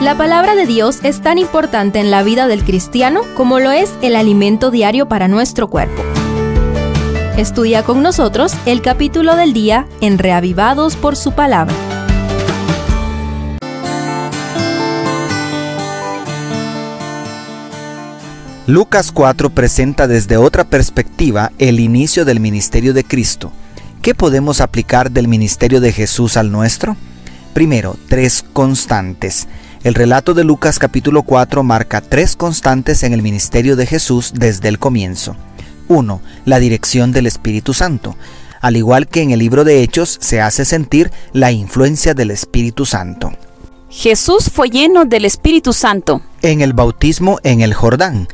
La 0.00 0.16
palabra 0.16 0.54
de 0.54 0.64
Dios 0.64 1.00
es 1.02 1.20
tan 1.22 1.38
importante 1.38 1.98
en 1.98 2.12
la 2.12 2.22
vida 2.22 2.46
del 2.46 2.62
cristiano 2.62 3.22
como 3.36 3.58
lo 3.58 3.72
es 3.72 3.92
el 4.00 4.14
alimento 4.14 4.70
diario 4.70 5.08
para 5.08 5.26
nuestro 5.26 5.66
cuerpo. 5.66 6.04
Estudia 7.36 7.82
con 7.82 8.00
nosotros 8.00 8.54
el 8.64 8.80
capítulo 8.80 9.34
del 9.34 9.52
día 9.52 9.88
en 10.00 10.18
Reavivados 10.18 10.94
por 10.94 11.16
su 11.16 11.32
palabra. 11.32 11.74
Lucas 18.68 19.10
4 19.10 19.50
presenta 19.50 20.06
desde 20.06 20.36
otra 20.36 20.62
perspectiva 20.62 21.50
el 21.58 21.80
inicio 21.80 22.24
del 22.24 22.38
ministerio 22.38 22.94
de 22.94 23.02
Cristo. 23.02 23.50
¿Qué 24.00 24.14
podemos 24.14 24.60
aplicar 24.60 25.10
del 25.10 25.26
ministerio 25.26 25.80
de 25.80 25.90
Jesús 25.92 26.36
al 26.36 26.52
nuestro? 26.52 26.96
Primero, 27.52 27.96
tres 28.08 28.44
constantes. 28.52 29.48
El 29.84 29.94
relato 29.94 30.34
de 30.34 30.42
Lucas 30.42 30.80
capítulo 30.80 31.22
4 31.22 31.62
marca 31.62 32.00
tres 32.00 32.34
constantes 32.34 33.04
en 33.04 33.12
el 33.12 33.22
ministerio 33.22 33.76
de 33.76 33.86
Jesús 33.86 34.32
desde 34.34 34.68
el 34.68 34.80
comienzo. 34.80 35.36
1. 35.86 36.20
La 36.46 36.58
dirección 36.58 37.12
del 37.12 37.28
Espíritu 37.28 37.72
Santo. 37.74 38.16
Al 38.60 38.76
igual 38.76 39.06
que 39.06 39.22
en 39.22 39.30
el 39.30 39.38
libro 39.38 39.62
de 39.62 39.80
Hechos, 39.80 40.18
se 40.20 40.40
hace 40.40 40.64
sentir 40.64 41.12
la 41.32 41.52
influencia 41.52 42.12
del 42.12 42.32
Espíritu 42.32 42.86
Santo. 42.86 43.30
Jesús 43.88 44.50
fue 44.52 44.68
lleno 44.68 45.04
del 45.04 45.24
Espíritu 45.24 45.72
Santo. 45.72 46.22
En 46.42 46.60
el 46.60 46.72
bautismo 46.72 47.38
en 47.44 47.60
el 47.60 47.72
Jordán. 47.72 48.26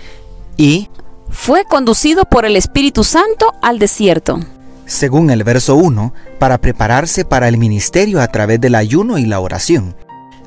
Y 0.56 0.88
fue 1.28 1.64
conducido 1.66 2.24
por 2.24 2.46
el 2.46 2.56
Espíritu 2.56 3.04
Santo 3.04 3.52
al 3.60 3.78
desierto. 3.78 4.40
Según 4.86 5.28
el 5.28 5.44
verso 5.44 5.76
1, 5.76 6.14
para 6.38 6.56
prepararse 6.56 7.26
para 7.26 7.48
el 7.48 7.58
ministerio 7.58 8.22
a 8.22 8.28
través 8.28 8.62
del 8.62 8.74
ayuno 8.74 9.18
y 9.18 9.26
la 9.26 9.40
oración. 9.40 9.94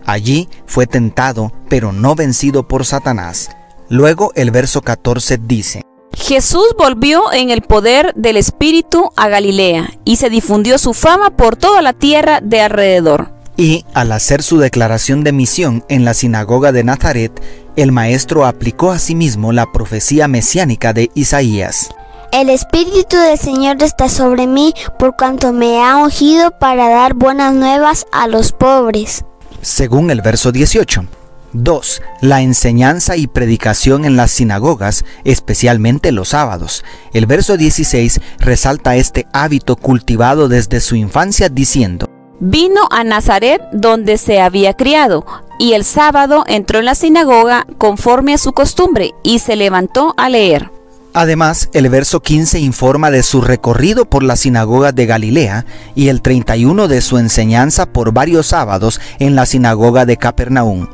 Allí 0.08 0.48
fue 0.66 0.88
tentado, 0.88 1.52
pero 1.70 1.92
no 1.92 2.16
vencido 2.16 2.66
por 2.66 2.86
Satanás. 2.86 3.50
Luego 3.90 4.32
el 4.36 4.52
verso 4.52 4.82
14 4.82 5.38
dice, 5.38 5.82
Jesús 6.14 6.76
volvió 6.78 7.32
en 7.34 7.50
el 7.52 7.62
poder 7.62 8.14
del 8.16 8.38
Espíritu 8.38 9.12
a 9.18 9.28
Galilea 9.28 9.92
y 10.06 10.16
se 10.16 10.30
difundió 10.30 10.78
su 10.78 10.94
fama 10.94 11.32
por 11.32 11.58
toda 11.58 11.82
la 11.82 11.92
tierra 11.92 12.40
de 12.42 12.62
alrededor. 12.62 13.34
Y 13.58 13.86
al 13.94 14.14
hacer 14.14 14.44
su 14.44 14.60
declaración 14.60 15.26
de 15.26 15.34
misión 15.34 15.84
en 15.90 16.06
la 16.06 16.14
sinagoga 16.14 16.72
de 16.72 16.86
Nazaret, 16.86 17.32
el 17.76 17.92
maestro 17.92 18.46
aplicó 18.46 18.92
a 18.92 19.00
sí 19.00 19.14
mismo 19.14 19.52
la 19.52 19.72
profecía 19.74 20.30
mesiánica 20.30 20.94
de 20.94 21.12
Isaías. 21.16 21.90
El 22.32 22.50
Espíritu 22.50 23.18
del 23.18 23.38
Señor 23.38 23.82
está 23.84 24.08
sobre 24.08 24.48
mí 24.48 24.74
por 24.98 25.18
cuanto 25.18 25.52
me 25.52 25.84
ha 25.84 25.98
ungido 25.98 26.52
para 26.52 26.88
dar 26.88 27.14
buenas 27.14 27.54
nuevas 27.54 28.06
a 28.12 28.28
los 28.28 28.54
pobres. 28.54 29.26
Según 29.68 30.12
el 30.12 30.22
verso 30.22 30.54
18. 30.54 31.04
2. 31.52 32.02
La 32.22 32.42
enseñanza 32.42 33.18
y 33.18 33.28
predicación 33.28 34.06
en 34.06 34.16
las 34.16 34.32
sinagogas, 34.32 35.04
especialmente 35.26 36.14
los 36.14 36.30
sábados. 36.30 36.86
El 37.12 37.26
verso 37.26 37.58
16 37.58 38.22
resalta 38.40 38.96
este 38.96 39.28
hábito 39.34 39.76
cultivado 39.76 40.48
desde 40.48 40.80
su 40.80 40.96
infancia 40.96 41.50
diciendo, 41.50 42.08
Vino 42.40 42.88
a 42.92 43.04
Nazaret 43.04 43.62
donde 43.74 44.18
se 44.18 44.40
había 44.40 44.74
criado, 44.74 45.26
y 45.60 45.74
el 45.74 45.84
sábado 45.84 46.46
entró 46.48 46.80
en 46.80 46.86
la 46.86 46.96
sinagoga 46.96 47.68
conforme 47.78 48.36
a 48.36 48.38
su 48.38 48.54
costumbre, 48.54 49.16
y 49.22 49.40
se 49.40 49.58
levantó 49.58 50.14
a 50.16 50.30
leer. 50.30 50.72
Además, 51.18 51.70
el 51.74 51.90
verso 51.90 52.20
15 52.20 52.60
informa 52.60 53.10
de 53.10 53.24
su 53.24 53.42
recorrido 53.42 54.06
por 54.06 54.22
la 54.22 54.36
sinagoga 54.36 54.92
de 54.92 55.08
Galilea 55.08 55.66
y 55.96 56.10
el 56.10 56.22
31 56.22 56.88
de 56.88 57.02
su 57.02 57.18
enseñanza 57.18 57.88
por 57.88 58.12
varios 58.12 58.46
sábados 58.46 59.02
en 59.18 59.36
la 59.36 59.48
sinagoga 59.48 60.06
de 60.06 60.18
Capernaum. 60.18 60.88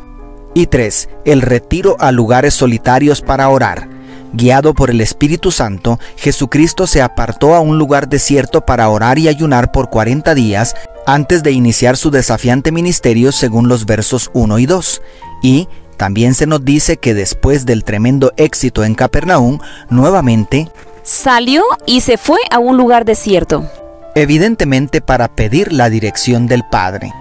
Y 0.53 0.67
3. 0.67 1.09
El 1.25 1.41
retiro 1.41 1.97
a 1.99 2.13
lugares 2.13 2.53
solitarios 2.53 3.19
para 3.19 3.49
orar. 3.49 3.89
Guiado 4.31 4.73
por 4.73 4.91
el 4.91 5.01
Espíritu 5.01 5.51
Santo, 5.51 5.99
Jesucristo 6.15 6.87
se 6.87 7.01
apartó 7.01 7.53
a 7.53 7.59
un 7.59 7.77
lugar 7.77 8.07
desierto 8.07 8.61
para 8.61 8.87
orar 8.87 9.19
y 9.19 9.27
ayunar 9.27 9.73
por 9.73 9.89
40 9.89 10.33
días 10.35 10.73
antes 11.05 11.43
de 11.43 11.51
iniciar 11.51 11.97
su 11.97 12.11
desafiante 12.11 12.71
ministerio 12.71 13.33
según 13.33 13.67
los 13.67 13.85
versos 13.85 14.31
1 14.33 14.57
y 14.59 14.67
2. 14.67 15.01
Y 15.43 15.67
también 16.03 16.33
se 16.33 16.47
nos 16.47 16.65
dice 16.65 16.97
que 16.97 17.13
después 17.13 17.65
del 17.65 17.85
tremendo 17.85 18.33
éxito 18.35 18.83
en 18.83 18.93
Capernaum, 18.93 19.59
nuevamente 19.89 20.67
salió 21.01 21.63
y 21.85 22.01
se 22.01 22.17
fue 22.17 22.39
a 22.51 22.59
un 22.59 22.75
lugar 22.75 23.05
desierto. 23.05 23.71
Evidentemente 24.13 24.99
para 24.99 25.29
pedir 25.29 25.71
la 25.71 25.89
dirección 25.89 26.45
del 26.45 26.65
Padre. 26.69 27.13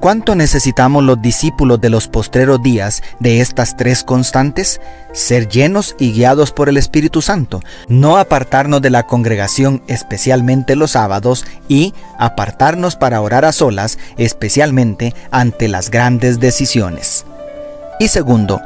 ¿Cuánto 0.00 0.34
necesitamos 0.36 1.04
los 1.04 1.20
discípulos 1.20 1.82
de 1.82 1.90
los 1.90 2.08
postreros 2.08 2.62
días 2.62 3.02
de 3.18 3.42
estas 3.42 3.76
tres 3.76 4.02
constantes? 4.04 4.80
Ser 5.12 5.46
llenos 5.46 5.94
y 5.98 6.12
guiados 6.12 6.50
por 6.50 6.70
el 6.70 6.78
Espíritu 6.78 7.20
Santo, 7.20 7.60
no 7.88 8.16
apartarnos 8.16 8.80
de 8.80 8.88
la 8.88 9.06
congregación 9.06 9.82
especialmente 9.86 10.76
los 10.76 10.92
sábados 10.92 11.44
y 11.68 11.92
apartarnos 12.18 12.96
para 12.96 13.20
orar 13.20 13.44
a 13.44 13.52
solas 13.52 13.98
especialmente 14.16 15.14
ante 15.30 15.68
las 15.68 15.90
grandes 15.90 16.40
decisiones. 16.40 17.26
Y 18.00 18.08
segundo, 18.08 18.62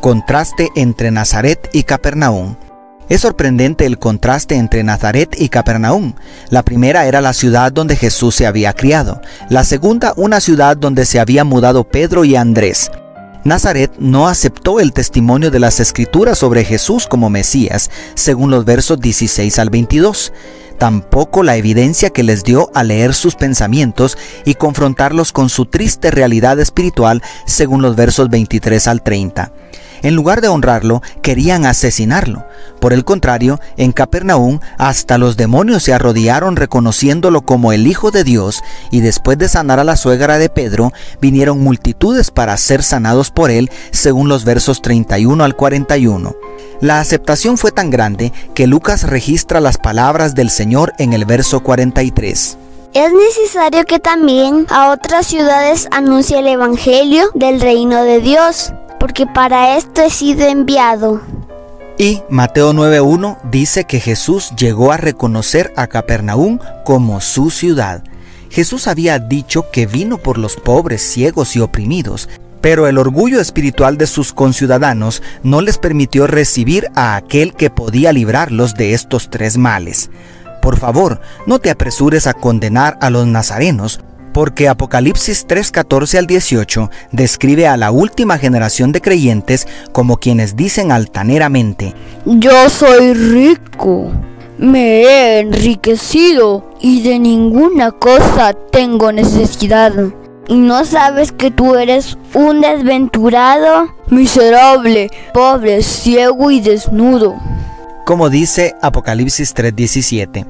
contraste 0.00 0.70
entre 0.74 1.12
Nazaret 1.12 1.70
y 1.72 1.84
Capernaum. 1.84 2.56
Es 3.08 3.20
sorprendente 3.20 3.86
el 3.86 4.00
contraste 4.00 4.56
entre 4.56 4.82
Nazaret 4.82 5.36
y 5.38 5.50
Capernaum. 5.50 6.14
La 6.50 6.64
primera 6.64 7.06
era 7.06 7.20
la 7.20 7.32
ciudad 7.32 7.70
donde 7.70 7.94
Jesús 7.94 8.34
se 8.34 8.44
había 8.44 8.72
criado, 8.72 9.22
la 9.48 9.62
segunda 9.62 10.14
una 10.16 10.40
ciudad 10.40 10.76
donde 10.76 11.06
se 11.06 11.20
había 11.20 11.44
mudado 11.44 11.84
Pedro 11.84 12.24
y 12.24 12.34
Andrés. 12.34 12.90
Nazaret 13.44 13.92
no 14.00 14.26
aceptó 14.26 14.80
el 14.80 14.92
testimonio 14.92 15.52
de 15.52 15.60
las 15.60 15.78
escrituras 15.78 16.38
sobre 16.38 16.64
Jesús 16.64 17.06
como 17.06 17.30
Mesías, 17.30 17.88
según 18.14 18.50
los 18.50 18.64
versos 18.64 18.98
16 18.98 19.60
al 19.60 19.70
22 19.70 20.32
tampoco 20.82 21.44
la 21.44 21.54
evidencia 21.54 22.10
que 22.10 22.24
les 22.24 22.42
dio 22.42 22.68
a 22.74 22.82
leer 22.82 23.14
sus 23.14 23.36
pensamientos 23.36 24.18
y 24.44 24.54
confrontarlos 24.54 25.30
con 25.30 25.48
su 25.48 25.64
triste 25.64 26.10
realidad 26.10 26.58
espiritual 26.58 27.22
según 27.46 27.82
los 27.82 27.94
versos 27.94 28.30
23 28.30 28.88
al 28.88 29.00
30. 29.00 29.52
En 30.02 30.14
lugar 30.16 30.40
de 30.40 30.48
honrarlo, 30.48 31.02
querían 31.22 31.64
asesinarlo. 31.64 32.44
Por 32.80 32.92
el 32.92 33.04
contrario, 33.04 33.60
en 33.76 33.92
Capernaum 33.92 34.58
hasta 34.76 35.18
los 35.18 35.36
demonios 35.36 35.84
se 35.84 35.92
arrodillaron 35.92 36.56
reconociéndolo 36.56 37.42
como 37.42 37.72
el 37.72 37.86
Hijo 37.86 38.10
de 38.10 38.24
Dios, 38.24 38.62
y 38.90 39.00
después 39.00 39.38
de 39.38 39.48
sanar 39.48 39.78
a 39.78 39.84
la 39.84 39.96
suegra 39.96 40.38
de 40.38 40.48
Pedro, 40.48 40.92
vinieron 41.20 41.60
multitudes 41.60 42.30
para 42.30 42.56
ser 42.56 42.82
sanados 42.82 43.30
por 43.30 43.50
él, 43.50 43.70
según 43.92 44.28
los 44.28 44.44
versos 44.44 44.82
31 44.82 45.44
al 45.44 45.56
41. 45.56 46.34
La 46.80 46.98
aceptación 46.98 47.58
fue 47.58 47.70
tan 47.70 47.90
grande 47.90 48.32
que 48.54 48.66
Lucas 48.66 49.04
registra 49.04 49.60
las 49.60 49.78
palabras 49.78 50.34
del 50.34 50.50
Señor 50.50 50.92
en 50.98 51.12
el 51.12 51.24
verso 51.24 51.60
43. 51.60 52.58
Es 52.94 53.12
necesario 53.12 53.84
que 53.84 53.98
también 54.00 54.66
a 54.68 54.90
otras 54.90 55.26
ciudades 55.26 55.88
anuncie 55.92 56.40
el 56.40 56.46
Evangelio 56.48 57.30
del 57.34 57.60
reino 57.60 58.02
de 58.02 58.20
Dios 58.20 58.74
porque 59.02 59.26
para 59.26 59.76
esto 59.76 60.00
he 60.00 60.10
sido 60.10 60.46
enviado. 60.46 61.20
Y 61.98 62.22
Mateo 62.30 62.72
9.1 62.72 63.36
dice 63.50 63.82
que 63.82 63.98
Jesús 63.98 64.52
llegó 64.56 64.92
a 64.92 64.96
reconocer 64.96 65.72
a 65.74 65.88
Capernaum 65.88 66.60
como 66.84 67.20
su 67.20 67.50
ciudad. 67.50 68.04
Jesús 68.48 68.86
había 68.86 69.18
dicho 69.18 69.68
que 69.72 69.86
vino 69.86 70.18
por 70.18 70.38
los 70.38 70.54
pobres, 70.54 71.02
ciegos 71.02 71.56
y 71.56 71.58
oprimidos, 71.58 72.28
pero 72.60 72.86
el 72.86 72.96
orgullo 72.96 73.40
espiritual 73.40 73.98
de 73.98 74.06
sus 74.06 74.32
conciudadanos 74.32 75.20
no 75.42 75.62
les 75.62 75.78
permitió 75.78 76.28
recibir 76.28 76.86
a 76.94 77.16
aquel 77.16 77.54
que 77.54 77.70
podía 77.70 78.12
librarlos 78.12 78.74
de 78.74 78.94
estos 78.94 79.30
tres 79.30 79.58
males. 79.58 80.10
Por 80.60 80.78
favor, 80.78 81.20
no 81.44 81.58
te 81.58 81.70
apresures 81.70 82.28
a 82.28 82.34
condenar 82.34 82.98
a 83.00 83.10
los 83.10 83.26
nazarenos, 83.26 83.98
porque 84.32 84.68
Apocalipsis 84.68 85.46
3:14 85.46 86.18
al 86.18 86.26
18 86.26 86.90
describe 87.10 87.66
a 87.66 87.76
la 87.76 87.90
última 87.90 88.38
generación 88.38 88.92
de 88.92 89.00
creyentes 89.00 89.66
como 89.92 90.16
quienes 90.16 90.56
dicen 90.56 90.92
altaneramente, 90.92 91.94
Yo 92.24 92.68
soy 92.68 93.14
rico, 93.14 94.10
me 94.58 95.02
he 95.02 95.40
enriquecido 95.40 96.64
y 96.80 97.02
de 97.02 97.18
ninguna 97.18 97.90
cosa 97.92 98.54
tengo 98.54 99.12
necesidad. 99.12 99.92
¿Y 100.48 100.56
no 100.56 100.84
sabes 100.84 101.32
que 101.32 101.50
tú 101.50 101.76
eres 101.76 102.18
un 102.34 102.60
desventurado? 102.60 103.94
Miserable, 104.08 105.08
pobre, 105.32 105.82
ciego 105.82 106.50
y 106.50 106.60
desnudo. 106.60 107.36
Como 108.04 108.28
dice 108.28 108.74
Apocalipsis 108.82 109.54
3:17. 109.54 110.44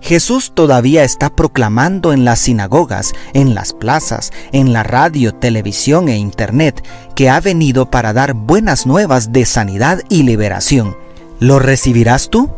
Jesús 0.00 0.52
todavía 0.54 1.04
está 1.04 1.30
proclamando 1.30 2.12
en 2.12 2.24
las 2.24 2.40
sinagogas, 2.40 3.12
en 3.34 3.54
las 3.54 3.72
plazas, 3.72 4.32
en 4.52 4.72
la 4.72 4.82
radio, 4.82 5.34
televisión 5.34 6.08
e 6.08 6.16
internet 6.16 6.84
que 7.14 7.30
ha 7.30 7.40
venido 7.40 7.90
para 7.90 8.12
dar 8.12 8.34
buenas 8.34 8.86
nuevas 8.86 9.32
de 9.32 9.44
sanidad 9.44 10.00
y 10.08 10.22
liberación. 10.22 10.96
¿Lo 11.40 11.58
recibirás 11.58 12.30
tú? 12.30 12.50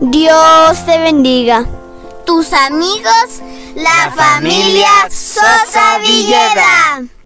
Dios 0.00 0.86
te 0.86 0.98
bendiga. 0.98 1.66
Tus 2.26 2.52
amigos, 2.52 3.42
la 3.74 4.12
familia 4.14 4.88
Sosa 5.10 5.98
Villeda. 6.02 7.19